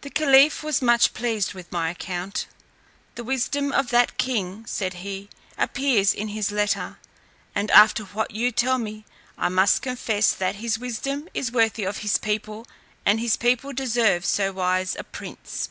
The 0.00 0.10
caliph 0.10 0.64
was 0.64 0.82
much 0.82 1.14
pleased 1.14 1.54
with 1.54 1.70
my 1.70 1.88
account. 1.88 2.48
"The 3.14 3.22
wisdom 3.22 3.70
of 3.70 3.90
that 3.90 4.18
king," 4.18 4.66
said 4.66 4.94
he, 4.94 5.28
"appears 5.56 6.12
in 6.12 6.26
his 6.30 6.50
letter, 6.50 6.98
and 7.54 7.70
after 7.70 8.02
what 8.06 8.32
you 8.32 8.50
tell 8.50 8.78
me, 8.78 9.04
I 9.38 9.48
must 9.48 9.82
confess, 9.82 10.32
that 10.32 10.56
his 10.56 10.80
wisdom 10.80 11.28
is 11.32 11.52
worthy 11.52 11.84
of 11.84 11.98
his 11.98 12.18
people, 12.18 12.66
and 13.04 13.20
his 13.20 13.36
people 13.36 13.72
deserve 13.72 14.24
so 14.26 14.50
wise 14.50 14.96
a 14.98 15.04
prince." 15.04 15.68